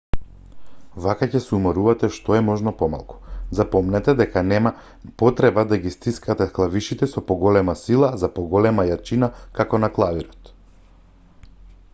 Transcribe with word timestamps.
вака 1.05 1.25
ќе 1.33 1.39
се 1.47 1.51
уморувате 1.57 2.07
што 2.15 2.37
е 2.37 2.39
можно 2.47 2.73
помалку 2.79 3.17
запомнете 3.59 4.15
дека 4.23 4.43
нема 4.53 4.71
потреба 5.23 5.67
да 5.75 5.79
ги 5.85 5.93
стискате 5.99 6.49
клавишите 6.57 7.11
со 7.13 7.25
поголема 7.29 7.77
сила 7.85 8.11
за 8.25 8.33
поголема 8.41 8.89
јачина 8.91 9.33
како 9.61 9.85
на 9.87 9.95
клавирот 10.01 10.53